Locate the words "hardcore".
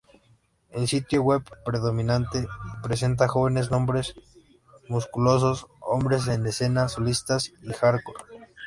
7.71-8.23